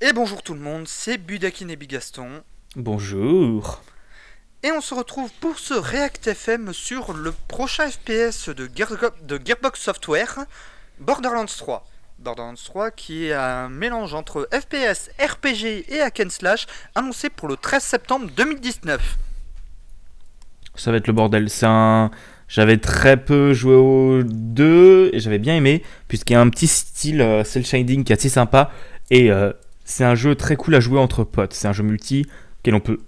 [0.00, 2.42] Et bonjour tout le monde, c'est Budakin et Bigaston.
[2.76, 3.82] Bonjour.
[4.62, 9.40] Et on se retrouve pour ce React FM sur le prochain FPS de, Gear- de
[9.42, 10.38] Gearbox Software,
[11.00, 11.86] Borderlands 3.
[12.18, 17.48] Borderlands 3 qui est un mélange entre FPS, RPG et hack and slash, annoncé pour
[17.48, 19.16] le 13 septembre 2019.
[20.76, 21.50] Ça va être le bordel.
[21.50, 22.10] C'est un.
[22.48, 26.66] J'avais très peu joué au 2 et j'avais bien aimé, puisqu'il y a un petit
[26.66, 28.72] style euh, cel shading qui est assez sympa.
[29.10, 29.52] Et euh,
[29.90, 31.52] c'est un jeu très cool à jouer entre potes.
[31.52, 32.26] C'est un jeu multi
[32.62, 32.98] que l'on peut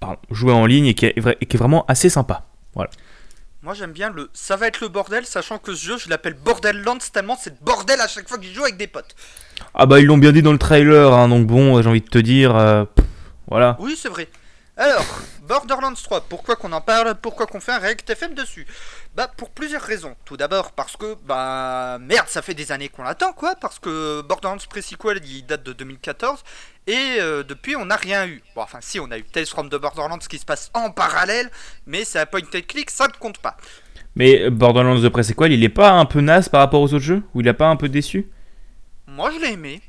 [0.00, 2.46] pardon, jouer en ligne et qui, est, et qui est vraiment assez sympa.
[3.62, 6.32] Moi j'aime bien le ça va être le bordel, sachant que ce jeu je l'appelle
[6.32, 9.14] Borderlands tellement c'est bordel à chaque fois que je joue avec des potes.
[9.74, 12.08] Ah bah ils l'ont bien dit dans le trailer, hein, donc bon, j'ai envie de
[12.08, 12.56] te dire.
[12.56, 13.04] euh, pff,
[13.48, 13.76] voilà.
[13.78, 14.28] Oui, c'est vrai.
[14.80, 15.04] Alors,
[15.46, 18.66] Borderlands 3, pourquoi qu'on en parle Pourquoi qu'on fait un React FM dessus?
[19.14, 20.16] Bah, pour plusieurs raisons.
[20.24, 23.56] Tout d'abord, parce que, bah, merde, ça fait des années qu'on l'attend, quoi.
[23.56, 26.42] Parce que Borderlands Pre-Sequel, il date de 2014.
[26.86, 28.42] Et euh, depuis, on n'a rien eu.
[28.56, 31.50] Bon, enfin, si, on a eu Tales from the Borderlands qui se passe en parallèle,
[31.84, 33.58] mais c'est un point and click, ça ne compte pas.
[34.16, 37.22] Mais Borderlands de Pre-Sequel, il est pas un peu naze par rapport aux autres jeux?
[37.34, 38.30] Ou il a pas un peu déçu?
[39.06, 39.82] Moi, je l'ai aimé.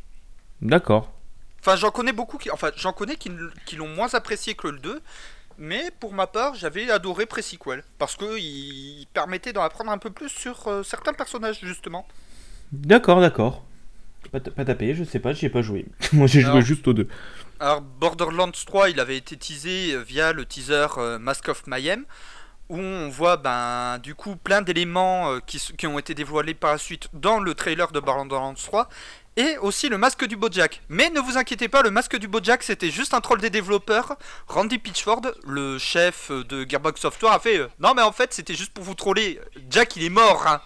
[0.61, 1.13] D'accord.
[1.61, 3.31] Enfin, j'en connais beaucoup qui, enfin, j'en connais qui,
[3.65, 5.01] qui l'ont moins apprécié que le 2,
[5.57, 10.09] mais pour ma part, j'avais adoré Pre-Sequel parce que il permettait d'en apprendre un peu
[10.09, 12.07] plus sur euh, certains personnages justement.
[12.71, 13.63] D'accord, d'accord.
[14.31, 15.85] Pas, ta- pas tapé, je sais pas, j'y ai pas joué.
[16.13, 17.07] Moi j'ai joué juste aux deux.
[17.59, 22.05] Alors, Borderlands 3, il avait été teasé euh, via le teaser euh, Mask of Mayhem,
[22.69, 26.71] où on voit ben du coup plein d'éléments euh, qui, qui ont été dévoilés par
[26.71, 28.89] la suite dans le trailer de Borderlands 3.
[29.37, 30.81] Et aussi le masque du Bojack.
[30.89, 34.17] Mais ne vous inquiétez pas, le masque du Bojack c'était juste un troll des développeurs.
[34.47, 38.55] Randy Pitchford, le chef de Gearbox Software, a fait euh, Non, mais en fait c'était
[38.55, 39.39] juste pour vous troller.
[39.69, 40.59] Jack il est mort, hein.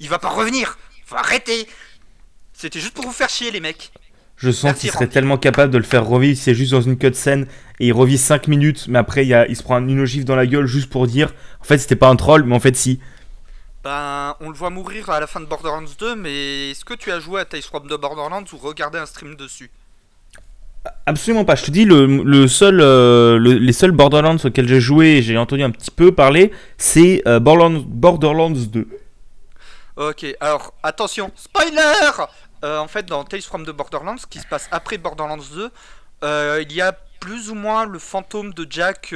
[0.00, 0.76] il va pas revenir.
[1.06, 1.66] Faut arrêter.
[2.52, 3.90] C'était juste pour vous faire chier, les mecs.
[4.36, 7.46] Je sens qu'il serait tellement capable de le faire revivre, c'est juste dans une cutscene
[7.78, 10.24] et il revit 5 minutes, mais après il, y a- il se prend une ogive
[10.24, 12.76] dans la gueule juste pour dire en fait c'était pas un troll, mais en fait
[12.76, 13.00] si.
[13.82, 17.10] Ben, on le voit mourir à la fin de Borderlands 2, mais est-ce que tu
[17.10, 19.70] as joué à Tales from the Borderlands ou regardé un stream dessus?
[21.06, 21.54] Absolument pas.
[21.56, 25.22] Je te dis, le, le seul, euh, le- les seuls Borderlands auxquels j'ai joué et
[25.22, 28.86] j'ai entendu un petit peu parler, c'est euh, Borderlands, Borderlands 2.
[29.96, 31.80] Ok, alors attention, spoiler
[32.64, 35.70] Euh, En fait, dans Tales from the Borderlands, qui se passe après Borderlands 2,
[36.24, 39.14] euh, il y a plus ou moins le fantôme de Jack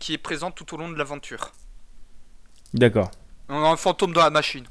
[0.00, 1.52] qui est présent tout au long de l'aventure.
[2.74, 3.10] D'accord.
[3.50, 4.64] Un fantôme dans la machine.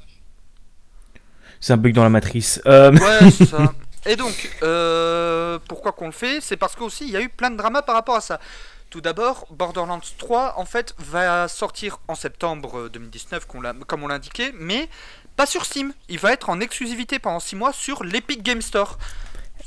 [1.60, 2.60] C'est un bug dans la matrice.
[2.66, 3.72] Euh, Ouais, c'est ça.
[4.06, 6.40] Et donc, euh, pourquoi qu'on le fait?
[6.40, 8.40] C'est parce qu'aussi, il y a eu plein de dramas par rapport à ça.
[8.88, 14.08] Tout d'abord, Borderlands 3, en fait, va sortir en septembre 2019, qu'on l'a- comme on
[14.08, 14.88] l'indiquait, mais
[15.36, 15.92] pas sur Steam.
[16.08, 18.98] Il va être en exclusivité pendant 6 mois sur l'Epic Game Store.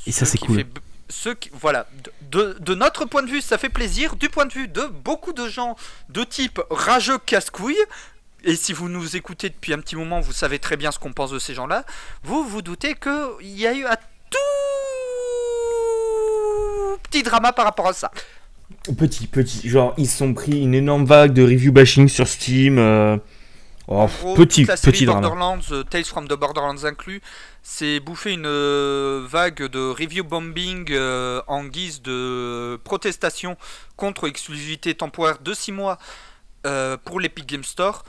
[0.08, 0.58] Et ça, Ce c'est cool.
[0.58, 0.68] fait
[1.10, 1.86] ce qui, voilà,
[2.32, 4.16] de notre point de vue, ça fait plaisir.
[4.16, 5.76] Du point de vue de beaucoup de gens
[6.10, 7.78] de type rageux casse-couille,
[8.44, 11.14] et si vous nous écoutez depuis un petit moment, vous savez très bien ce qu'on
[11.14, 11.86] pense de ces gens-là.
[12.24, 13.96] Vous vous doutez qu'il y a eu un
[14.30, 14.38] tout
[17.04, 18.12] petit drama par rapport à ça.
[18.98, 19.70] petit, petit.
[19.70, 22.78] Genre, ils se sont pris une énorme vague de review bashing sur Steam.
[22.80, 23.18] euh,
[23.88, 25.22] oh, gros, petit, toute la série petit drama.
[25.22, 27.22] Borderlands, euh, Tales from the Borderlands inclus,
[27.62, 33.56] c'est bouffé une euh, vague de review bombing euh, en guise de protestation
[33.96, 35.98] contre exclusivité temporaire de 6 mois
[36.66, 38.04] euh, pour l'Epic Game Store.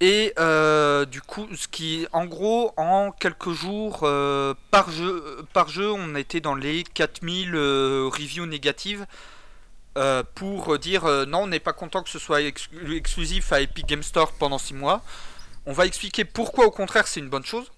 [0.00, 5.68] Et euh, du coup, ce qui, en gros, en quelques jours euh, par jeu, par
[5.68, 9.06] jeu, on était dans les 4000 euh, reviews négatives
[10.34, 14.02] pour dire non, on n'est pas content que ce soit ex- exclusif à Epic Game
[14.02, 15.02] Store pendant 6 mois.
[15.66, 17.70] On va expliquer pourquoi, au contraire, c'est une bonne chose.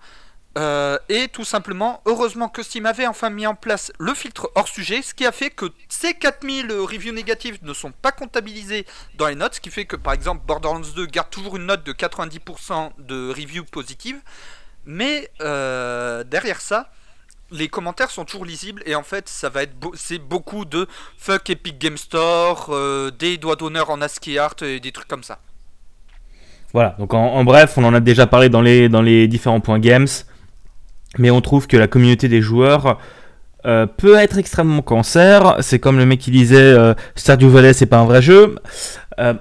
[0.56, 4.68] Euh, et tout simplement, heureusement que Steam avait enfin mis en place le filtre hors
[4.68, 9.26] sujet, ce qui a fait que ces 4000 reviews négatives ne sont pas comptabilisées dans
[9.26, 11.92] les notes, ce qui fait que par exemple Borderlands 2 garde toujours une note de
[11.92, 14.20] 90% de reviews positives,
[14.86, 16.90] mais euh, derrière ça,
[17.50, 20.88] les commentaires sont toujours lisibles et en fait ça va être c'est beaucoup de
[21.18, 25.22] fuck Epic Game Store, euh, des doigts d'honneur en ASCII art et des trucs comme
[25.22, 25.38] ça.
[26.72, 29.60] Voilà, donc en, en bref, on en a déjà parlé dans les, dans les différents
[29.60, 30.08] points games,
[31.18, 32.98] mais on trouve que la communauté des joueurs
[33.64, 35.56] euh, peut être extrêmement cancer.
[35.60, 38.56] C'est comme le mec qui disait euh, Stardew Valley, c'est pas un vrai jeu.
[39.18, 39.34] Euh,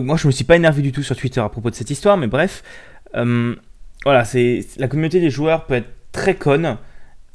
[0.00, 2.16] moi, je me suis pas énervé du tout sur Twitter à propos de cette histoire,
[2.16, 2.62] mais bref,
[3.14, 3.54] Euh,
[4.04, 6.78] voilà, c'est la communauté des joueurs peut être très conne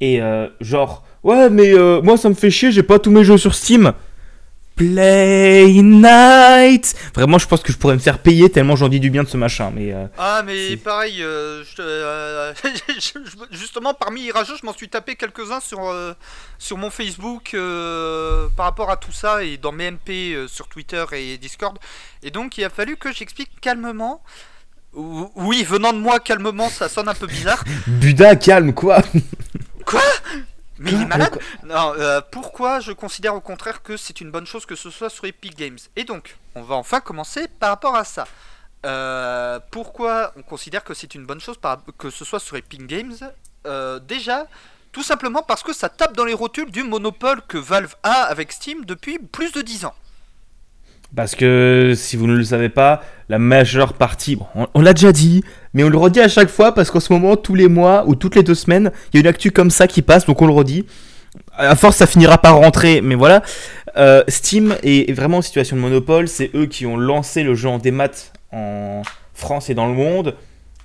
[0.01, 0.19] et
[0.59, 1.71] genre ouais, mais
[2.03, 3.93] moi ça me fait chier, j'ai pas tous mes jeux sur Steam.
[4.77, 6.95] Play Night.
[7.15, 9.27] Vraiment, je pense que je pourrais me faire payer tellement j'en dis du bien de
[9.27, 9.71] ce machin.
[9.75, 12.53] Mais euh, Ah, mais pareil, euh, je- euh,
[13.51, 15.93] justement, parmi les rageux, je m'en suis tapé quelques-uns sur,
[16.59, 17.55] sur mon Facebook
[18.55, 21.77] par rapport à tout ça et dans mes MP sur Twitter et Discord.
[22.23, 24.21] Et donc, il a fallu que j'explique calmement.
[24.93, 27.63] Ou- Oui, venant de moi, calmement, ça sonne un peu bizarre.
[27.87, 29.01] Buda, calme, quoi?
[30.79, 34.45] Mais il est malade Non, euh, pourquoi je considère au contraire que c'est une bonne
[34.45, 35.77] chose que ce soit sur Epic Games?
[35.95, 38.27] Et donc, on va enfin commencer par rapport à ça.
[38.85, 42.85] Euh, pourquoi on considère que c'est une bonne chose par- que ce soit sur Epic
[42.85, 43.13] Games?
[43.65, 44.45] Euh, Déjà,
[44.91, 48.51] tout simplement parce que ça tape dans les rotules du monopole que Valve a avec
[48.51, 49.95] Steam depuis plus de 10 ans.
[51.15, 54.93] Parce que si vous ne le savez pas, la majeure partie, bon, on, on l'a
[54.93, 55.41] déjà dit,
[55.77, 58.15] mais on le redit à chaque fois parce qu'en ce moment, tous les mois ou
[58.15, 60.47] toutes les deux semaines, il y a une actu comme ça qui passe, donc on
[60.47, 60.87] le redit.
[61.55, 63.43] À force, ça finira par rentrer, mais voilà.
[63.95, 66.27] Euh, Steam est, vraiment en situation de monopole.
[66.27, 68.09] C'est eux qui ont lancé le jeu en démat
[68.51, 69.03] en
[69.35, 70.33] France et dans le monde.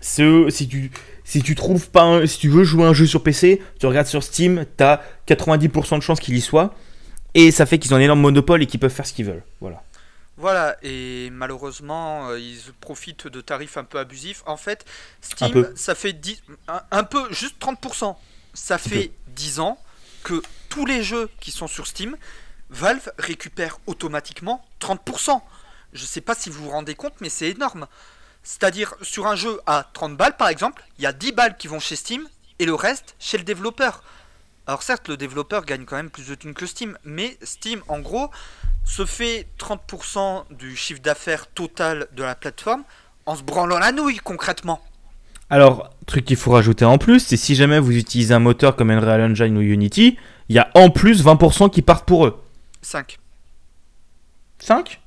[0.03, 4.09] C'est si tu, trouves pas, si tu veux jouer un jeu sur PC, tu regardes
[4.09, 6.75] sur Steam, t'as 90% de chances qu'il y soit.
[7.33, 9.44] Et ça fait qu'ils ont un énorme monopole et qu'ils peuvent faire ce qu'ils veulent.
[9.62, 9.83] Voilà.
[10.43, 14.43] Voilà, et malheureusement, euh, ils profitent de tarifs un peu abusifs.
[14.44, 14.85] En fait,
[15.21, 18.17] Steam, ça fait 10, un, un peu, juste 30%.
[18.53, 19.79] Ça fait 10 ans
[20.25, 22.17] que tous les jeux qui sont sur Steam,
[22.71, 25.41] Valve récupère automatiquement 30%.
[25.93, 27.87] Je sais pas si vous vous rendez compte, mais c'est énorme.
[28.43, 31.69] C'est-à-dire, sur un jeu à 30 balles, par exemple, il y a 10 balles qui
[31.69, 32.29] vont chez Steam
[32.59, 34.03] et le reste chez le développeur.
[34.67, 38.00] Alors certes, le développeur gagne quand même plus de thunes que Steam, mais Steam, en
[38.00, 38.29] gros,
[38.84, 42.84] se fait 30% du chiffre d'affaires total de la plateforme
[43.26, 44.81] en se branlant la nouille, concrètement.
[45.50, 48.90] Alors, truc qu'il faut rajouter en plus, c'est si jamais vous utilisez un moteur comme
[48.90, 50.19] Unreal Engine ou Unity,
[50.49, 52.43] il y a en plus 20% qui partent pour eux.
[52.82, 53.19] 5.
[54.58, 55.00] 5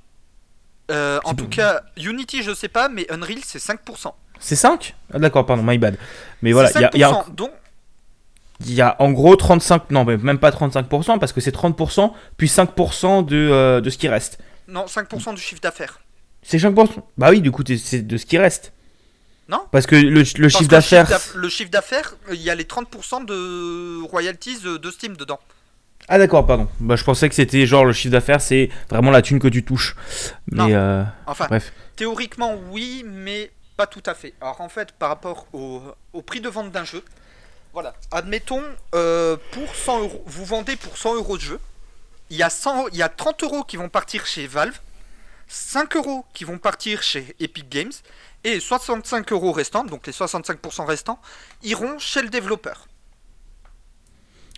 [0.91, 1.49] Euh, en tout bon.
[1.49, 4.13] cas, Unity, je sais pas, mais Unreal, c'est 5%.
[4.39, 5.97] C'est 5 ah, D'accord, pardon, my bad.
[6.43, 7.51] Mais voilà, il y a, y a- 5%, donc,
[8.61, 12.11] il y a en gros 35%, non, mais même pas 35%, parce que c'est 30%,
[12.37, 14.37] puis 5% de, euh, de ce qui reste.
[14.67, 15.99] non, 5% du chiffre d'affaires.
[16.41, 18.71] C'est 5% Bah oui, du coup, c'est de ce qui reste.
[19.49, 21.07] Non Parce que le, le Parce chiffre d'affaires.
[21.07, 25.39] d'aff- Le chiffre d'affaires, il y a les 30% de royalties euh, de Steam dedans.
[26.07, 26.67] Ah d'accord, pardon.
[26.79, 29.63] Bah je pensais que c'était genre le chiffre d'affaires, c'est vraiment la thune que tu
[29.63, 29.95] touches.
[30.51, 30.67] Non.
[30.71, 31.73] Euh, Enfin, bref.
[31.95, 34.33] théoriquement, oui, mais pas tout à fait.
[34.41, 35.81] Alors, en fait, par rapport au,
[36.13, 37.03] au prix de vente d'un jeu,
[37.75, 38.63] voilà, admettons,
[38.95, 41.59] euh, pour 100 euros, vous vendez pour 100 euros de jeu,
[42.29, 44.79] il y, a 100, il y a 30 euros qui vont partir chez Valve,
[45.49, 47.91] 5 euros qui vont partir chez Epic Games,
[48.45, 51.19] et 65 euros restants, donc les 65% restants,
[51.63, 52.87] iront chez le développeur.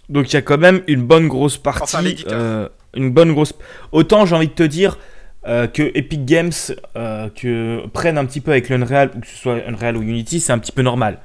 [0.09, 1.95] Donc il y a quand même une bonne grosse partie.
[1.95, 3.55] Enfin, euh, une bonne grosse.
[3.91, 4.99] Autant j'ai envie de te dire
[5.47, 6.51] euh, que Epic Games
[6.95, 10.39] euh, que prennent un petit peu avec l'Unreal, ou que ce soit Unreal ou Unity,
[10.39, 11.19] c'est un petit peu normal.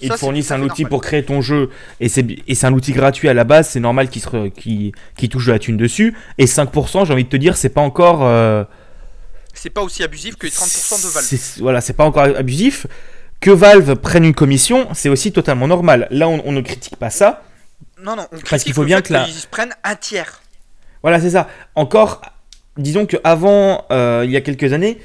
[0.00, 0.90] Ils te fournissent un outil normal.
[0.90, 1.70] pour créer ton jeu
[2.00, 4.22] et c'est un outil gratuit à la base, c'est normal qu'ils
[4.54, 6.14] qu'ils- qu'ils touchent de la thune dessus.
[6.36, 8.20] Et 5%, j'ai envie de te dire, c'est pas encore.
[8.24, 8.64] euh,
[9.54, 11.62] C'est pas aussi abusif que les 30% de Valve.
[11.62, 12.86] Voilà, c'est pas encore abusif.
[13.40, 16.08] Que Valve prenne une commission, c'est aussi totalement normal.
[16.10, 17.42] Là, on, on ne critique pas ça.
[18.02, 20.42] Non, non, on qu'il critique faut bien fait que la- se prennent un tiers.
[21.02, 21.48] Voilà, c'est ça.
[21.74, 22.20] Encore,
[22.76, 24.98] disons qu'avant, euh, il y a quelques années,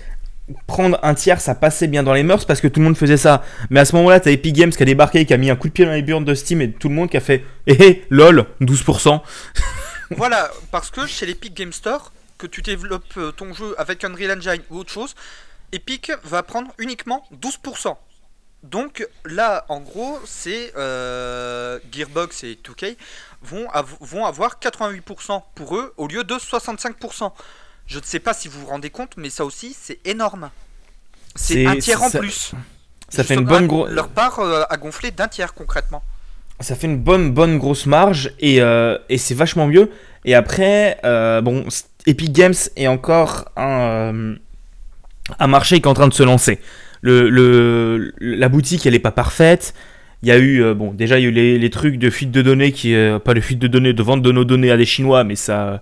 [0.68, 3.18] prendre un tiers, ça passait bien dans les mœurs parce que tout le monde faisait
[3.18, 3.44] ça.
[3.70, 5.68] Mais à ce moment-là, t'as Epic Games qui a débarqué, qui a mis un coup
[5.68, 7.78] de pied dans les burnes de Steam et tout le monde qui a fait Eh,
[7.80, 9.22] eh, lol, 12%.
[10.18, 14.38] Voilà, parce que chez l'Epic Game Store, que tu développes euh, ton jeu avec Unreal
[14.38, 15.16] Engine ou autre chose,
[15.72, 17.96] Epic va prendre uniquement 12%.
[18.64, 22.98] Donc là, en gros, c'est euh, Gearbox et 2K
[23.42, 23.68] vont,
[24.02, 27.32] vont avoir 88% pour eux au lieu de 65%.
[27.92, 30.50] Je ne sais pas si vous vous rendez compte, mais ça aussi, c'est énorme.
[31.36, 32.54] C'est un tiers en ça- plus.
[33.10, 33.90] Ça fait une bonne grosse.
[33.92, 36.02] Leur part euh, a gonflé d'un tiers concrètement.
[36.62, 39.90] ça fait une bonne bonne grosse marge et, euh, et c'est vachement mieux.
[40.24, 41.66] Et après, euh, bon,
[42.06, 44.36] Epic Games est encore un,
[45.40, 46.60] un marché qui est en train de se lancer.
[47.02, 49.74] Le, le- la boutique, elle est pas parfaite.
[50.24, 52.32] Il y a eu, bon, déjà il y a eu les, les trucs de fuite
[52.32, 52.96] de données qui,
[53.26, 55.82] pas de fuite de données, de vente de nos données à des Chinois, mais ça,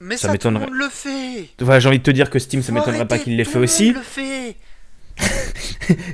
[0.00, 0.66] Mais Ça ça, tout le m'étonnerait.
[0.66, 1.48] monde le fait.
[1.60, 3.58] voilà, j'ai envie de te dire que Steam, ça m'étonnerait pas qu'il l'ait tout fait
[3.58, 3.86] le aussi.
[3.86, 4.56] monde le fait.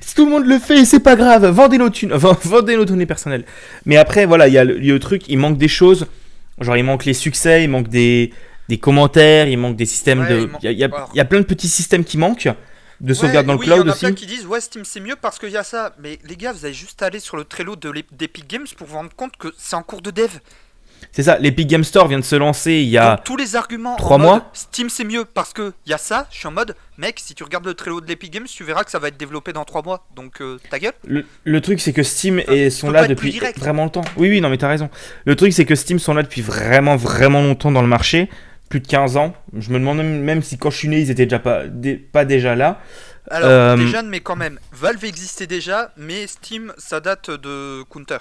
[0.00, 1.46] Si tout le monde le fait, c'est pas grave.
[1.46, 3.44] Vendez nos thunes, vend- vendez nos données personnelles.
[3.84, 5.68] Mais après, voilà, il y, a le il y a le truc, il manque des
[5.68, 6.06] choses.
[6.60, 8.32] Genre, il manque les succès, il manque des,
[8.68, 10.48] des commentaires, il manque des systèmes Ouais, de.
[10.62, 12.16] il y, a- il y a- alors- il y a plein de petits systèmes qui
[12.16, 12.48] manquent.
[13.00, 14.04] De sauvegarde dans le cloud il y en a aussi.
[14.06, 15.94] plein qui disent ouais Steam c'est mieux parce qu'il y a ça.
[15.98, 18.86] Mais les gars, vous avez juste à aller sur le Trello de d'Epic Games pour
[18.86, 20.30] vous rendre compte que c'est en cours de dev.
[21.12, 23.16] C'est ça, l'Epic Game Store vient de se lancer il y a.
[23.16, 23.94] Donc, tous les arguments.
[23.94, 26.26] en trois mode, mois Steam c'est mieux parce que il y a ça.
[26.30, 28.84] Je suis en mode, mec, si tu regardes le Trello de l'Epic Games, tu verras
[28.84, 30.06] que ça va être développé dans 3 mois.
[30.16, 30.92] Donc euh, ta gueule.
[31.06, 34.04] Le, le truc, c'est que Steam et sont là depuis vraiment longtemps.
[34.16, 34.90] Oui, oui, non, mais t'as raison.
[35.24, 38.28] Le truc, c'est que Steam sont là depuis vraiment, vraiment longtemps dans le marché.
[38.70, 39.34] Plus de 15 ans.
[39.56, 41.96] Je me demande même, même si quand je suis né, ils étaient déjà pas, dé-
[41.96, 42.80] pas déjà là.
[43.30, 48.18] Alors, Euh, déjà, mais quand même, Valve existait déjà, mais Steam, ça date de Counter.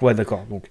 [0.00, 0.44] Ouais, d'accord.
[0.48, 0.64] Donc,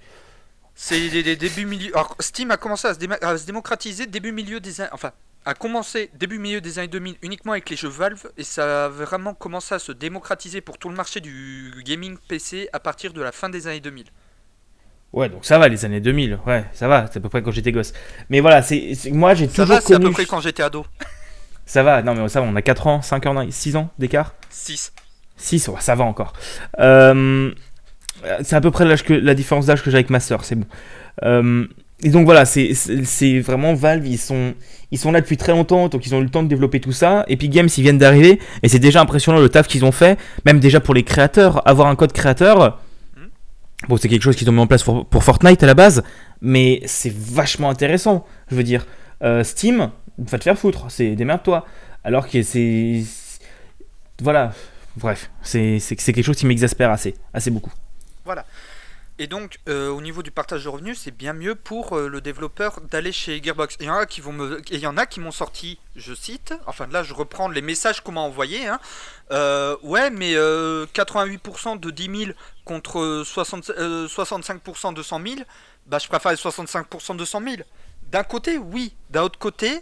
[0.81, 1.91] C'est les débuts milieu.
[1.93, 4.89] Alors, Steam a commencé à se, déma- à se démocratiser début milieu des années.
[4.93, 5.11] Enfin,
[5.43, 8.87] a commencé début milieu des années 2000 uniquement avec les jeux Valve et ça a
[8.87, 13.21] vraiment commencé à se démocratiser pour tout le marché du gaming PC à partir de
[13.21, 14.05] la fin des années 2000.
[15.11, 16.39] ouais, donc ça va, les années 2000.
[16.47, 17.07] Ouais, ça va.
[17.11, 17.91] C'est à peu près quand j'étais gosse.
[18.29, 20.85] Mais voilà, c'est moi, j'ai Ça toujours va, c'est à peu près quand j'étais ado.
[21.65, 22.01] Ça va.
[22.01, 22.47] Non, mais ça va.
[22.47, 24.33] On a 4 ans, 5 ans, 6 ans d'écart?
[24.49, 24.91] 6.
[25.37, 26.33] 6, ça va encore.
[26.79, 27.53] Euh,
[28.43, 30.65] c'est à peu près la différence d'âge que j'ai avec ma soeur, c'est bon.
[31.23, 31.65] Euh,
[32.01, 34.53] et donc voilà, c'est- vraiment Valve, ils sont,
[34.91, 36.93] ils sont là depuis très longtemps, donc ils ont eu le temps de développer tout
[36.93, 37.25] ça.
[37.27, 40.59] Epic Games, ils viennent d'arriver, et c'est déjà impressionnant le taf qu'ils ont fait, même
[40.59, 42.79] déjà pour les créateurs, avoir un code créateur.
[43.87, 46.03] Bon, c'est quelque chose qu'ils ont mis en place pour, Fortnite à la base,
[46.41, 48.25] mais c'est vachement intéressant.
[48.49, 48.85] Je veux dire,
[49.23, 51.65] euh, Steam, va te faire foutre, c'est démerde-toi.
[52.03, 53.03] Alors que c'est.
[54.21, 54.51] Voilà,
[54.97, 57.71] bref, c'est quelque chose qui m'exaspère assez, assez beaucoup.
[59.21, 62.21] Et donc, euh, au niveau du partage de revenus, c'est bien mieux pour euh, le
[62.21, 63.75] développeur d'aller chez Gearbox.
[63.81, 65.77] Il y en a qui vont me, et il y en a qui m'ont sorti,
[65.97, 68.65] je cite, enfin là je reprends les messages qu'on m'a envoyés.
[68.65, 68.79] Hein,
[69.31, 72.31] euh, ouais, mais euh, 88% de 10 000
[72.63, 75.35] contre euh, 60, euh, 65% de 100 000,
[75.85, 77.55] bah je préfère les 65% de 100 000.
[78.03, 78.93] D'un côté, oui.
[79.09, 79.81] D'un autre côté,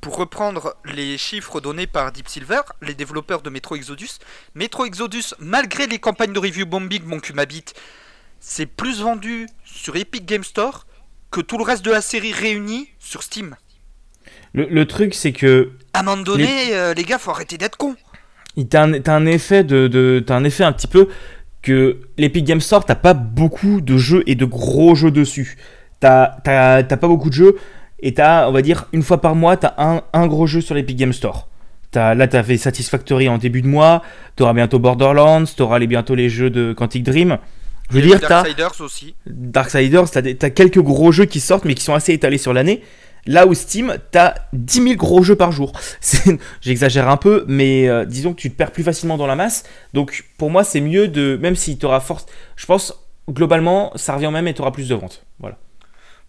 [0.00, 4.18] pour reprendre les chiffres donnés par Deep Silver, les développeurs de Metro Exodus,
[4.54, 7.74] Metro Exodus, malgré les campagnes de review bombing, mon cul m'habite,
[8.40, 10.86] c'est plus vendu sur Epic Game Store
[11.30, 13.56] que tout le reste de la série réunie sur Steam.
[14.52, 17.76] Le, le truc, c'est que À un moment donné, euh, les gars, faut arrêter d'être
[17.76, 17.96] cons.
[18.70, 21.08] t'as un, effet de, de t'as un effet un petit peu
[21.62, 25.56] que l'Epic Game Store, t'as pas beaucoup de jeux et de gros jeux dessus.
[26.00, 27.56] T'as pas beaucoup de jeux
[28.04, 30.74] et t'as, on va dire, une fois par mois, t'as un, un gros jeu sur
[30.76, 31.48] l'Epic Game Store.
[31.90, 34.02] T'as- là, t'as fait Satisfactory en début de mois,
[34.36, 37.38] t'auras bientôt Borderlands, t'auras les, bientôt les jeux de Quantic Dream.
[37.90, 39.14] Je veux dire, t'as Darksiders aussi.
[39.26, 42.82] Darksiders, t'as t'as quelques gros jeux qui sortent, mais qui sont assez étalés sur l'année.
[43.26, 45.72] Là où Steam, t'as 10 000 gros jeux par jour.
[46.60, 49.64] J'exagère un peu, mais euh, disons que tu te perds plus facilement dans la masse.
[49.94, 51.38] Donc pour moi, c'est mieux de.
[51.40, 52.26] Même si tu auras force.
[52.56, 52.92] Je pense,
[53.30, 55.24] globalement, ça revient même et tu auras plus de ventes.
[55.40, 55.56] Voilà.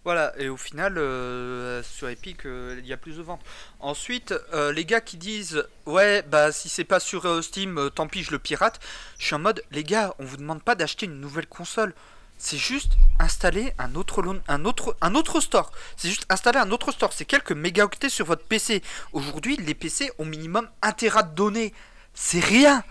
[0.06, 3.40] Voilà, et au final, euh, sur Epic, euh, il y a plus de ventes.
[3.80, 8.22] Ensuite, euh, les gars qui disent Ouais, bah si c'est pas sur Steam, tant pis,
[8.22, 8.78] je le pirate.
[9.18, 11.92] Je suis en mode Les gars, on vous demande pas d'acheter une nouvelle console.
[12.38, 15.72] C'est juste installer un autre, lo- un autre, un autre store.
[15.96, 17.12] C'est juste installer un autre store.
[17.12, 18.84] C'est quelques mégaoctets sur votre PC.
[19.12, 21.74] Aujourd'hui, les PC ont minimum 1 Tera de données.
[22.14, 22.84] C'est rien.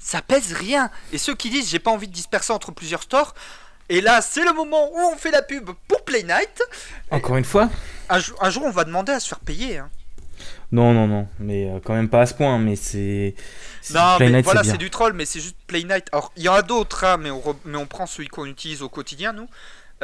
[0.00, 0.90] Ça pèse rien.
[1.12, 3.36] Et ceux qui disent J'ai pas envie de disperser entre plusieurs stores.
[3.88, 6.62] Et là, c'est le moment où on fait la pub pour Play Night.
[7.10, 7.70] Encore une fois
[8.08, 9.78] Un, jour- un jour, on va demander à se faire payer.
[9.78, 9.90] hein.
[10.70, 11.26] Non, non, non.
[11.38, 12.58] Mais euh, quand même pas à ce point.
[12.58, 13.34] Mais c'est.
[13.94, 16.06] Non, Play mais Night, voilà, c'est du troll, mais c'est juste Play Night.
[16.12, 18.44] Alors, il y en a d'autres, hein, mais, on re- mais on prend celui qu'on
[18.44, 19.48] utilise au quotidien, nous.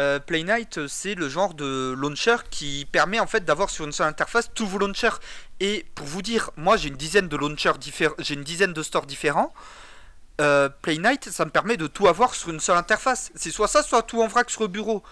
[0.01, 3.85] Euh, Play Night, euh, c'est le genre de launcher qui permet en fait d'avoir sur
[3.85, 5.21] une seule interface tous vos launchers.
[5.61, 8.83] Et pour vous dire, moi j'ai une dizaine de launchers différents, j'ai une dizaine de
[8.83, 9.53] stores différents.
[10.41, 13.31] Euh, Play Night, ça me permet de tout avoir sur une seule interface.
[13.35, 15.03] C'est soit ça, soit tout en vrac sur le bureau.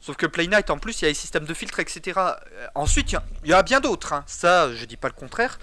[0.00, 2.18] Sauf que Play Night, en plus, il y a les systèmes de filtres, etc.
[2.18, 2.34] Euh,
[2.76, 4.12] ensuite, il y y, en a bien d'autres.
[4.12, 4.22] hein.
[4.26, 5.58] Ça, je dis pas le contraire.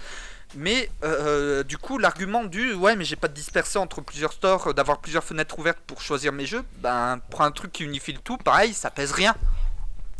[0.54, 4.68] Mais euh, du coup, l'argument du ouais, mais j'ai pas de disperser entre plusieurs stores,
[4.68, 8.12] euh, d'avoir plusieurs fenêtres ouvertes pour choisir mes jeux, ben prends un truc qui unifie
[8.12, 9.34] le tout, pareil, ça pèse rien.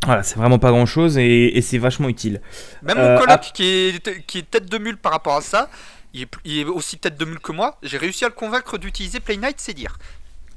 [0.05, 2.41] Voilà, c'est vraiment pas grand chose et, et c'est vachement utile.
[2.83, 5.69] Même Euh, mon coloc qui, est, qui est tête de mule par rapport à ça,
[6.17, 8.79] il est, il est aussi tête de mule que moi, j'ai réussi à le convaincre
[8.79, 9.99] d'utiliser Play Night, c'est dire.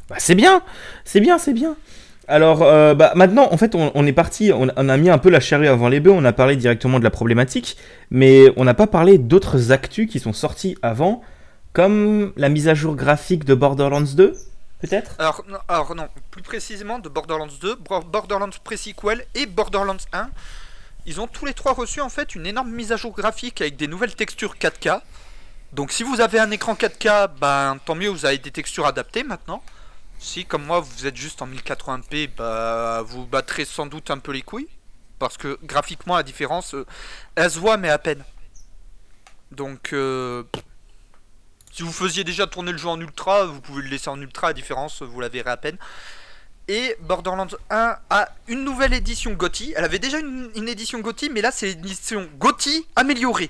[0.10, 0.64] Bah, c'est bien,
[1.06, 1.76] c'est bien, c'est bien.
[2.28, 5.18] Alors, euh, bah, maintenant, en fait, on, on est parti, on, on a mis un
[5.18, 7.76] peu la charrue avant les bœufs, on a parlé directement de la problématique,
[8.12, 11.24] mais on n'a pas parlé d'autres actus qui sont sortis avant,
[11.74, 14.36] comme la mise à jour graphique de Borderlands 2,
[14.82, 15.16] peut-être?
[15.20, 20.30] Alors non, alors non, plus précisément de Borderlands 2, Bor- Borderlands Pre-Sequel et Borderlands 1.
[21.06, 23.76] Ils ont tous les trois reçu en fait une énorme mise à jour graphique avec
[23.78, 25.02] des nouvelles textures 4K.
[25.74, 29.24] Donc si vous avez un écran 4K, ben tant mieux, vous avez des textures adaptées
[29.24, 29.64] maintenant.
[30.18, 34.32] Si comme moi vous êtes juste en 1080p, bah vous battrez sans doute un peu
[34.32, 34.68] les couilles.
[35.20, 36.86] Parce que graphiquement la différence, euh,
[37.36, 38.24] elle se voit mais à peine.
[39.52, 40.44] Donc euh,
[41.72, 44.48] si vous faisiez déjà tourner le jeu en ultra, vous pouvez le laisser en ultra,
[44.48, 45.78] la différence, vous la verrez à peine.
[46.68, 49.74] Et Borderlands 1 a une nouvelle édition GOTY.
[49.76, 53.50] Elle avait déjà une, édition GOTY, mais là c'est une édition GOTY améliorée.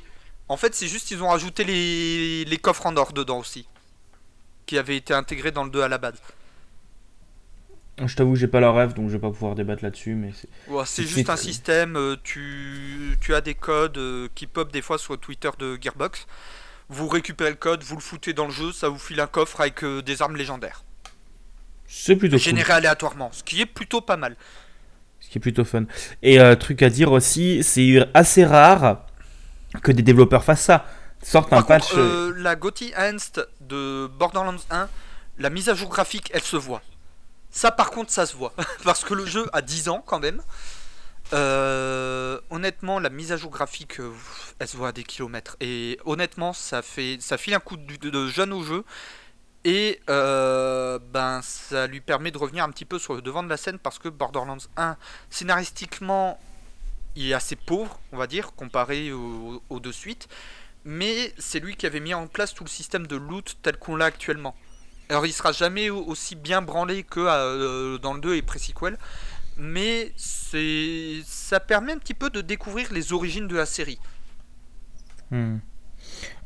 [0.50, 3.68] En fait, c'est juste qu'ils ont rajouté les, les coffres en or dedans aussi.
[4.66, 6.20] Qui avaient été intégrés dans le 2 à la base.
[8.06, 10.48] Je t'avoue, j'ai pas la rêve, donc je vais pas pouvoir débattre là-dessus, mais c'est.
[10.72, 14.82] Ouais, juste un très- système, euh, tu, tu as des codes euh, qui pop des
[14.82, 16.26] fois sur Twitter de Gearbox.
[16.88, 19.60] Vous récupérez le code, vous le foutez dans le jeu, ça vous file un coffre
[19.60, 20.84] avec euh, des armes légendaires.
[21.88, 22.44] C'est plutôt cool.
[22.44, 24.38] Généré aléatoirement, ce qui est plutôt pas mal.
[25.20, 25.84] Ce qui est plutôt fun.
[26.24, 29.06] Et euh, truc à dire aussi, c'est assez rare
[29.84, 30.86] que des développeurs fassent ça.
[31.22, 31.90] Sortent un Par patch.
[31.90, 34.88] contre, euh, la GOTY Enhanced de Borderlands 1,
[35.38, 36.82] la mise à jour graphique, elle se voit.
[37.52, 38.54] Ça, par contre, ça se voit.
[38.84, 40.42] Parce que le jeu a 10 ans quand même.
[41.34, 44.12] Euh, honnêtement, la mise à jour graphique, euh,
[44.60, 45.58] elle se voit à des kilomètres.
[45.60, 48.84] Et honnêtement, ça fait, ça file un coup de, de- de jeune au jeu.
[49.66, 53.50] Et euh, ben, ça lui permet de revenir un petit peu sur le devant de
[53.50, 54.96] la scène parce que Borderlands 1,
[55.30, 56.40] scénaristiquement,
[57.16, 60.28] il est assez pauvre, on va dire, comparé aux deux suites
[60.86, 63.96] mais c'est lui qui avait mis en place tout le système de loot tel qu'on
[63.98, 64.56] l'a actuellement.
[65.10, 68.98] Alors il sera jamais au- aussi bien branlé que euh, dans le 2 et pré-sequel,
[69.58, 74.00] mais ça permet un petit peu de découvrir les origines de la série.
[75.32, 75.58] Hmm.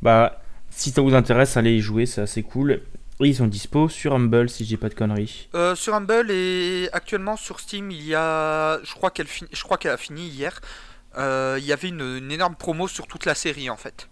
[0.02, 2.82] Bah, si ça vous intéresse, allez y jouer, c'est assez cool.
[3.22, 5.48] Ils sont dispo sur Humble, si j'ai pas de conneries.
[5.56, 9.64] Euh, sur Humble et actuellement sur Steam, il y a, je crois qu'elle fin- je
[9.64, 10.60] crois qu'elle a fini hier.
[11.18, 14.10] Euh, il y avait une, une énorme promo sur toute la série en fait.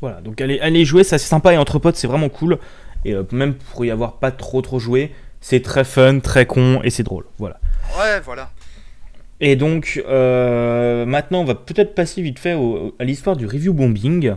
[0.00, 2.58] Voilà, donc allez, allez jouer, c'est assez sympa et entre potes, c'est vraiment cool.
[3.04, 6.80] Et euh, même pour y avoir pas trop trop joué, c'est très fun, très con
[6.82, 7.26] et c'est drôle.
[7.38, 7.60] Voilà.
[7.98, 8.50] Ouais, voilà.
[9.40, 13.72] Et donc, euh, maintenant, on va peut-être passer vite fait au- à l'histoire du review
[13.74, 14.34] bombing.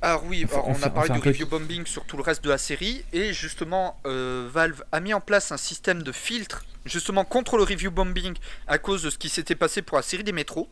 [0.00, 2.04] Alors oui, On fait- alors on on, fait- a parlé du peu- review bombing sur
[2.04, 5.56] tout le reste de la série et justement euh, Valve a mis en place un
[5.56, 8.34] système de filtre justement contre le review bombing
[8.68, 10.70] à cause de ce qui s'était passé pour la série des métros.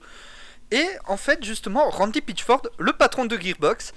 [0.70, 3.92] Et en fait justement Randy Pitchford, le patron de Gearbox,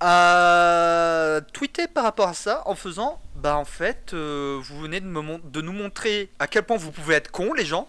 [0.00, 5.06] a tweeté par rapport à ça en faisant bah en fait euh, vous venez de,
[5.06, 7.88] me de nous montrer à quel point vous pouvez être cons les gens.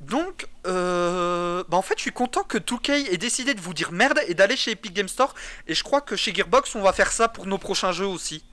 [0.00, 3.90] Donc, euh, bah en fait, je suis content que 2K ait décidé de vous dire
[3.92, 5.34] merde et d'aller chez Epic Game Store.
[5.66, 8.44] Et je crois que chez Gearbox, on va faire ça pour nos prochains jeux aussi.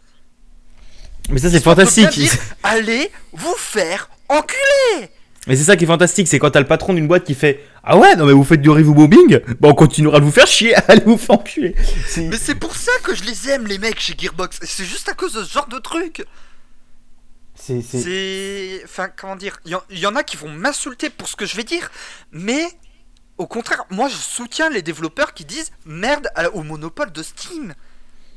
[1.30, 2.10] Mais ça, c'est fantastique.
[2.10, 2.32] dire,
[2.64, 5.10] allez vous faire enculer
[5.48, 7.64] Mais c'est ça qui est fantastique, c'est quand t'as le patron d'une boîte qui fait
[7.84, 10.48] Ah ouais, non mais vous faites du review bombing Bah on continuera de vous faire
[10.48, 11.76] chier, allez vous faire enculer.
[12.18, 14.60] Mais c'est pour ça que je les aime, les mecs, chez Gearbox.
[14.64, 16.26] C'est juste à cause de ce genre de truc.
[17.62, 18.82] C'est.
[18.84, 21.36] Enfin, comment dire Il y, en- il y en a qui vont m'insulter pour ce
[21.36, 21.92] que je vais dire,
[22.32, 22.62] mais
[23.38, 27.74] au contraire, moi je soutiens les développeurs qui disent merde au monopole de Steam,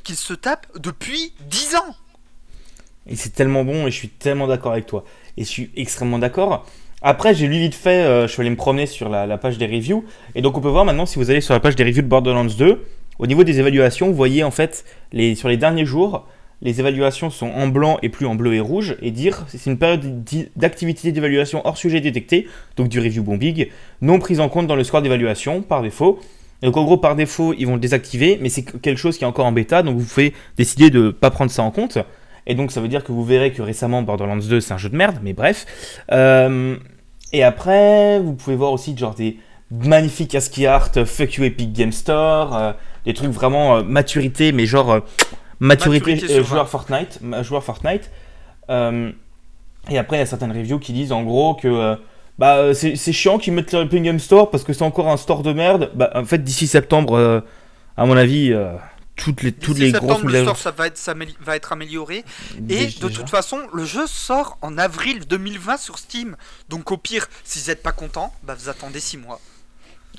[0.03, 1.97] qu'ils se tapent depuis 10 ans.
[3.07, 5.05] Et c'est tellement bon et je suis tellement d'accord avec toi.
[5.37, 6.67] Et je suis extrêmement d'accord.
[7.03, 9.59] Après, j'ai lu vite fait, euh, je suis allé me promener sur la, la page
[9.59, 10.07] des reviews.
[10.35, 12.09] Et donc, on peut voir maintenant, si vous allez sur la page des reviews de
[12.09, 12.83] Borderlands 2,
[13.19, 16.27] au niveau des évaluations, vous voyez en fait, les, sur les derniers jours,
[16.63, 18.97] les évaluations sont en blanc et plus en bleu et rouge.
[19.03, 20.25] Et dire, c'est une période
[20.57, 23.67] d'activité d'évaluation hors sujet détecté, donc du review bombing,
[24.01, 26.21] non prise en compte dans le score d'évaluation par défaut.
[26.63, 29.27] Donc, en gros, par défaut, ils vont le désactiver, mais c'est quelque chose qui est
[29.27, 31.99] encore en bêta, donc vous pouvez décider de ne pas prendre ça en compte.
[32.47, 34.91] Et donc ça veut dire que vous verrez que récemment Borderlands 2 c'est un jeu
[34.91, 35.67] de merde, mais bref.
[36.13, 36.77] Euh,
[37.33, 39.39] et après, vous pouvez voir aussi genre des
[39.71, 42.73] magnifiques ASCII art, fuck you Epic Game Store, euh,
[43.05, 45.01] des trucs vraiment euh, maturité, mais genre euh,
[45.61, 48.11] maturité, Maturité joueur Fortnite, joueur Fortnite.
[48.71, 49.13] Euh,
[49.91, 51.97] et après, il y a certaines reviews qui disent en gros que euh,
[52.39, 55.43] bah, euh, c'est chiant qu'ils mettent le Game Store parce que c'est encore un store
[55.43, 55.91] de merde.
[55.95, 57.41] Bah, en fait, d'ici septembre, euh,
[57.97, 58.55] à mon avis,
[59.17, 61.01] toutes les, toutes les grosses le store ça va être,
[61.41, 62.25] va être amélioré.
[62.57, 63.07] Et Déjà.
[63.07, 66.37] de toute façon, le jeu sort en avril 2020 sur Steam.
[66.69, 69.41] Donc au pire, si vous n'êtes pas content, bah vous attendez 6 mois.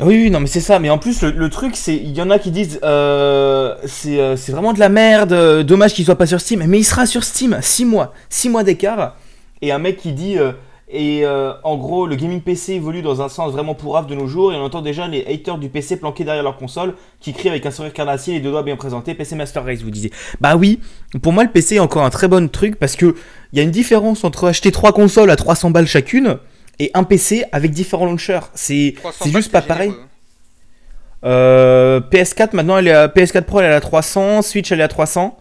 [0.01, 0.79] Oui, oui, non, mais c'est ça.
[0.79, 1.95] Mais en plus, le, truc, c'est.
[1.95, 2.79] Il y en a qui disent.
[2.83, 5.31] Euh, c'est euh, vraiment de la merde.
[5.31, 6.63] euh, dommage qu'il soit pas sur Steam.
[6.67, 7.57] Mais il sera sur Steam.
[7.61, 8.13] 6 mois.
[8.29, 9.15] 6 mois d'écart.
[9.61, 10.37] Et un mec qui dit.
[10.37, 10.51] euh,
[10.87, 11.25] et
[11.63, 14.53] en gros, le gaming PC évolue dans un sens vraiment pourrave de nos jours.
[14.53, 17.65] Et on entend déjà les haters du PC planqués derrière leur console qui crient avec
[17.65, 19.13] un sourire carnassier les deux doigts bien présentés.
[19.15, 20.11] PC Master Race, vous disiez.
[20.41, 20.79] Bah oui,
[21.23, 23.15] pour moi, le PC est encore un très bon truc parce que
[23.51, 26.37] il y a une différence entre acheter trois consoles à 300 balles chacune
[26.79, 28.39] et un PC avec différents launchers.
[28.53, 29.93] C'est 300 c'est balles, juste pas pareil.
[31.23, 34.83] Euh, PS4 maintenant elle est à PS4 Pro elle est à 300, Switch elle est
[34.83, 35.37] à 300.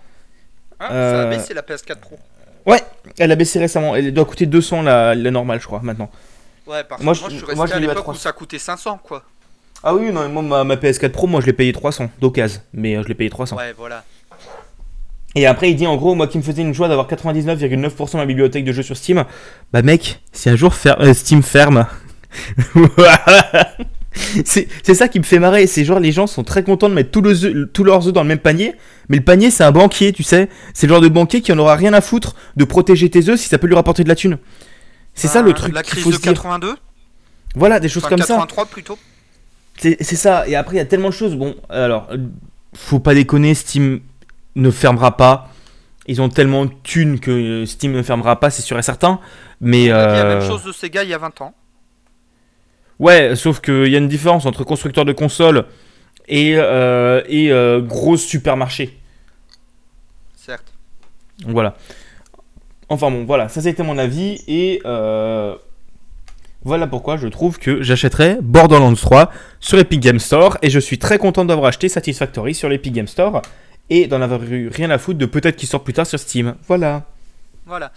[0.81, 2.19] Hein, Euh, Ça a baissé la PS4 Pro.
[2.67, 2.81] Ouais,
[3.19, 3.95] elle a baissé récemment.
[3.95, 6.11] Elle doit coûter 200 la, la normale je crois maintenant.
[6.67, 8.21] Ouais, parce que moi, moi, je- suis resté à l'époque où 300.
[8.21, 9.23] ça coûtait 500 quoi.
[9.83, 12.97] Ah oui non moi ma, ma PS4 Pro moi je l'ai payé 300 d'occasion mais
[12.97, 13.55] euh, je l'ai payé 300.
[13.57, 14.03] Ouais, voilà.
[15.37, 18.17] Et après, il dit en gros, moi qui me faisais une joie d'avoir 99,9% de
[18.19, 19.25] ma bibliothèque de jeux sur Steam,
[19.73, 21.87] bah mec, si un jour fer- euh, Steam ferme,
[24.45, 25.67] c'est ça qui me fait marrer.
[25.67, 27.21] C'est genre les gens sont très contents de mettre tous,
[27.85, 28.75] leurs œufs dans le même panier,
[29.09, 30.49] mais le panier c'est un banquier, tu sais.
[30.73, 33.41] C'est le genre de banquier qui en aura rien à foutre de protéger tes œufs
[33.41, 34.39] si ça peut lui rapporter de la thune.
[35.15, 36.33] C'est ça le truc La crise faut de se dire.
[36.33, 36.75] 82
[37.55, 38.35] Voilà, des choses Enfin, comme ça.
[38.35, 38.99] 83 plutôt.
[39.79, 40.47] C'est ça.
[40.49, 41.35] Et après, il y a tellement de choses.
[41.37, 42.19] Bon, alors, euh,
[42.77, 44.01] faut pas déconner, Steam
[44.57, 45.49] ne fermera pas.
[46.07, 49.21] Ils ont tellement de thunes que Steam ne fermera pas, c'est sûr et certain.
[49.61, 51.55] Mais On a dit la euh, même chose de Sega il y a 20 ans.
[52.99, 55.65] ouais, sauf qu'il y a une différence entre constructeur de consoles
[56.29, 58.99] et, euh, et euh, gros supermarché.
[60.37, 60.73] Certes.
[61.41, 61.75] Donc voilà.
[62.89, 65.55] Enfin bon, voilà, ça c'était mon avis et euh,
[66.65, 70.99] voilà pourquoi je trouve que j'achèterai Borderlands 3 sur Epic Game Store et je suis
[70.99, 73.41] très content d'avoir acheté Satisfactory sur l'Epic Game Store
[73.91, 76.57] et d'en avoir eu rien à foutre de peut-être qu'il sort plus tard sur Steam.
[76.67, 77.05] Voilà.
[77.67, 77.93] Voilà.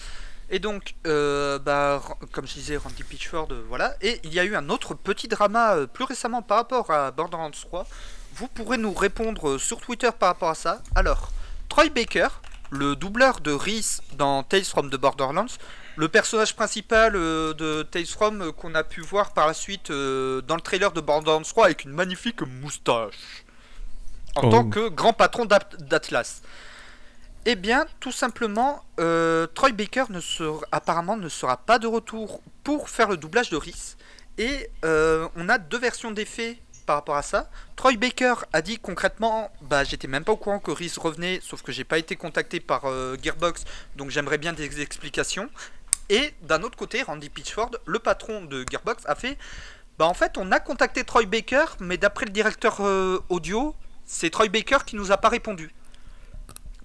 [0.49, 3.95] Et donc, euh, bah, comme je disais, Randy Pitchford, euh, voilà.
[4.01, 7.11] Et il y a eu un autre petit drama euh, plus récemment par rapport à
[7.11, 7.85] Borderlands 3.
[8.35, 10.81] Vous pourrez nous répondre sur Twitter par rapport à ça.
[10.95, 11.31] Alors,
[11.67, 12.29] Troy Baker,
[12.69, 15.57] le doubleur de Reese dans Tales from the Borderlands,
[15.97, 20.61] le personnage principal de Tales from qu'on a pu voir par la suite dans le
[20.61, 23.46] trailer de Borderlands 3 avec une magnifique moustache.
[24.37, 24.51] En Oh.
[24.51, 26.41] tant que grand patron d'At- d'Atlas.
[27.45, 32.41] Eh bien, tout simplement, euh, Troy Baker ne sera, apparemment ne sera pas de retour
[32.63, 33.95] pour faire le doublage de Reese.
[34.37, 37.49] Et euh, on a deux versions des faits par rapport à ça.
[37.75, 41.61] Troy Baker a dit concrètement, bah j'étais même pas au courant que Reese revenait, sauf
[41.61, 43.63] que j'ai pas été contacté par euh, Gearbox,
[43.95, 45.49] donc j'aimerais bien des explications.
[46.09, 49.37] Et d'un autre côté, Randy Pitchford, le patron de Gearbox, a fait,
[49.97, 53.75] bah en fait on a contacté Troy Baker, mais d'après le directeur euh, audio,
[54.07, 55.69] c'est Troy Baker qui nous a pas répondu.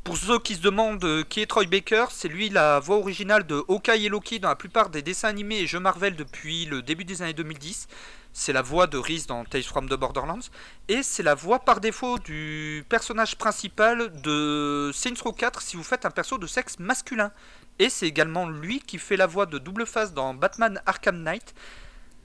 [0.03, 3.47] Pour ceux qui se demandent euh, qui est Troy Baker, c'est lui la voix originale
[3.47, 6.83] de Hawkeye et Loki dans la plupart des dessins animés et jeux Marvel depuis le
[6.83, 7.87] début des années 2010.
[8.33, 10.51] C'est la voix de Reese dans Tales from the Borderlands.
[10.89, 15.85] Et c'est la voix par défaut du personnage principal de Saints Row 4 si vous
[15.85, 17.31] faites un perso de sexe masculin.
[17.79, 21.55] Et c'est également lui qui fait la voix de double face dans Batman Arkham Knight,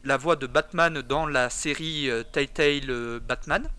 [0.03, 3.69] la voix de Batman dans la série euh, Telltale euh, Batman.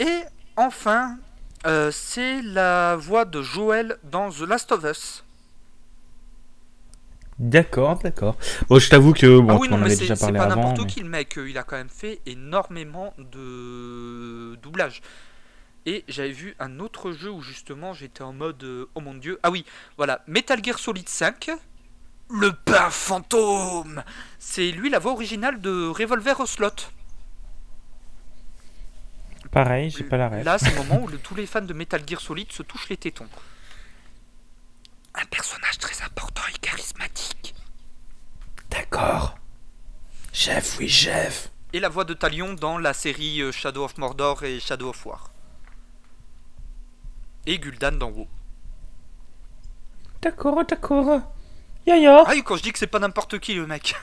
[0.00, 0.22] Et
[0.56, 1.18] enfin,
[1.66, 5.24] euh, c'est la voix de Joel dans The Last of Us.
[7.38, 8.36] D'accord, d'accord.
[8.68, 10.86] Bon, je t'avoue que bon, ah oui, non, m'en mais déjà parlé pas n'importe mais-
[10.86, 15.00] qui le mec, euh, il a quand même fait énormément de doublage.
[15.86, 19.38] Et j'avais vu un autre jeu où justement j'étais en mode euh, oh mon dieu.
[19.42, 19.64] Ah oui,
[19.96, 21.50] voilà, Metal Gear Solid 5.
[22.32, 24.04] Le pain fantôme
[24.38, 26.68] C'est lui la voix originale de Revolver Ocelot.
[29.50, 30.44] Pareil, j'ai pas la rêve.
[30.44, 32.88] Là, c'est le moment où le- tous les fans de Metal Gear Solid se touchent
[32.88, 33.28] les tétons.
[35.14, 37.54] Un personnage très important et charismatique.
[38.70, 39.36] D'accord.
[40.32, 41.50] Chef, oui, chef.
[41.72, 45.04] Et la voix de Talion dans la série euh, Shadow of Mordor et Shadow of
[45.06, 45.30] War.
[47.46, 48.28] Et Gul'dan dans WoW.
[50.22, 51.22] D'accord, d'accord.
[51.86, 52.22] Ya ya.
[52.26, 53.94] Ah oui, quand je dis que c'est pas n'importe qui le mec.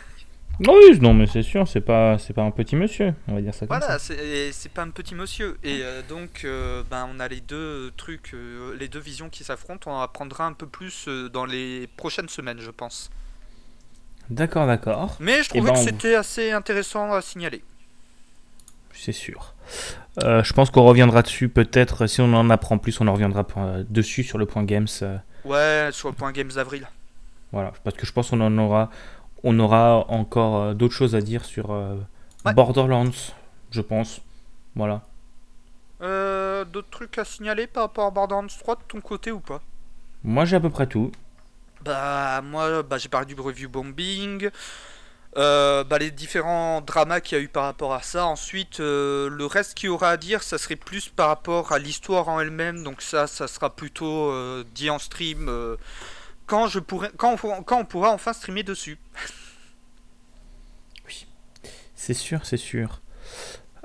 [0.60, 3.54] Oui, non, mais c'est sûr, c'est pas, c'est pas un petit monsieur, on va dire
[3.54, 4.00] ça comme Voilà, ça.
[4.00, 5.58] c'est c'est pas un petit monsieur.
[5.64, 9.44] Et euh, donc, euh, ben, on a les deux trucs, euh, les deux visions qui
[9.44, 9.92] s'affrontent.
[9.92, 13.12] On en apprendra un peu plus dans les prochaines semaines, je pense.
[14.32, 15.16] D'accord, d'accord.
[15.20, 17.64] Mais je trouvais ben, que on- c'était assez intéressant à signaler.
[18.94, 19.54] C'est sûr.
[20.24, 23.46] Je pense qu'on reviendra dessus, peut-être, si on en apprend plus, on en reviendra
[23.90, 24.88] dessus sur le point games.
[25.46, 26.88] Ouais, sur le point Games d'avril.
[27.54, 28.90] voilà, parce que je pense qu'on en aura,
[29.44, 31.96] on aura encore euh, d'autres choses à dire sur euh,
[32.46, 32.56] Ouais.
[32.56, 33.12] Borderlands,
[33.72, 34.22] je pense.
[34.76, 35.04] Voilà.
[36.02, 39.62] Euh, D'autres trucs à signaler par rapport à Borderlands 3 de ton côté ou pas?
[40.24, 41.12] Moi, j'ai à peu près tout.
[41.82, 44.50] Bah moi bah, j'ai parlé du review bombing,
[45.38, 48.26] euh, bah, les différents dramas qu'il y a eu par rapport à ça.
[48.28, 51.80] Ensuite euh, le reste qu'il y aura à dire ça serait plus par rapport à
[51.80, 52.84] l'histoire en elle-même.
[52.84, 55.78] Donc ça ça sera plutôt euh, dit en stream euh,
[56.48, 58.98] quand je pourrai quand on, pourra- quand on pourra enfin streamer dessus.
[61.96, 63.02] C'est sûr, c'est sûr.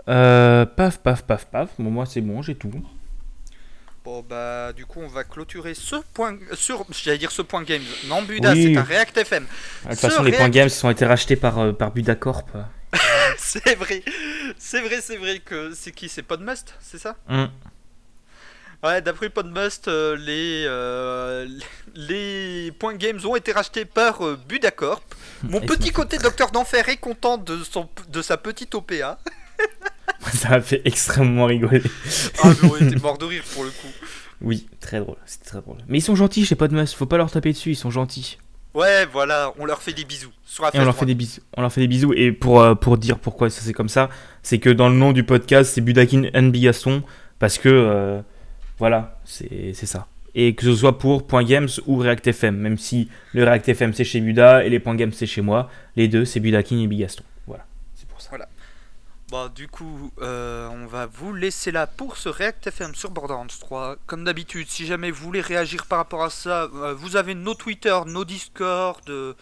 [0.08, 1.70] Euh, paf, paf, paf, paf.
[1.78, 2.72] Bon, moi, c'est bon, j'ai tout.
[4.04, 7.84] Bon bah du coup on va clôturer ce point sur j'allais dire ce point games.
[8.08, 8.72] Non Buda Oui.
[8.74, 9.44] c'est un React FM.
[9.84, 12.46] De toute façon, les points games ont été rachetés par, euh, par Budacorp.
[13.38, 14.02] c'est vrai.
[14.58, 16.08] C'est vrai c'est vrai que c'est qui?
[16.08, 17.14] C'est Podmust, c'est ça?
[17.28, 17.48] Hum.
[18.82, 21.46] Ouais, d'après Podmust, euh, les, euh,
[21.94, 25.02] les points games ont été rachetés par euh, Budacorp.
[25.44, 29.18] Mon Et petit côté docteur d'enfer est content de, son, de sa petite OPA.
[30.34, 31.82] Ça a fait extrêmement rigoler.
[32.42, 33.88] Ah, mais on était mort de rire pour le coup.
[34.40, 35.78] Oui, très drôle, c'était très drôle.
[35.86, 38.38] Mais ils sont gentils chez Podmus, faut pas leur taper dessus, ils sont gentils.
[38.74, 40.32] Ouais, voilà, on leur fait des bisous.
[40.44, 41.42] Sur Et on leur fait des bisous.
[41.56, 42.12] On leur fait des bisous.
[42.14, 44.08] Et pour, euh, pour dire pourquoi ça c'est comme ça,
[44.42, 47.02] c'est que dans le nom du podcast, c'est Budakin and Bigaston.
[47.38, 48.22] Parce que, euh,
[48.82, 50.08] voilà, c'est ça.
[50.34, 52.56] Et que ce soit pour Point Games ou React FM.
[52.56, 55.70] Même si le React FM c'est chez Buda et les Point Games c'est chez moi.
[55.94, 57.22] Les deux, c'est Budakin et Bigaston.
[57.46, 57.64] Voilà,
[57.94, 58.32] c'est pour ça.
[59.28, 63.46] Bon, du coup, euh, on va vous laisser là pour ce React FM sur Borderlands
[63.46, 63.98] 3.
[64.06, 67.54] Comme d'habitude, si jamais vous voulez réagir par rapport à ça, euh, vous avez nos
[67.54, 69.00] Twitter, nos Discord.
[69.08, 69.34] euh,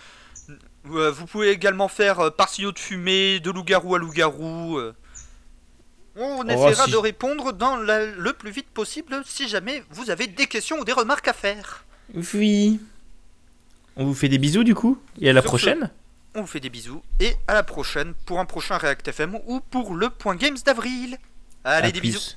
[0.84, 4.78] vous pouvez également faire par de fumée, de loup-garou à loup-garou.
[6.16, 10.26] On essaiera si- de répondre dans la- le plus vite possible si jamais vous avez
[10.26, 11.84] des questions ou des remarques à faire.
[12.34, 12.80] Oui.
[13.96, 14.98] On vous fait des bisous du coup.
[15.20, 15.90] Et à la Sur ce- prochaine.
[16.34, 19.60] On vous fait des bisous et à la prochaine pour un prochain React FM ou
[19.60, 21.18] pour le point Games d'avril.
[21.64, 22.08] Allez, À des plus.
[22.12, 22.36] bisous.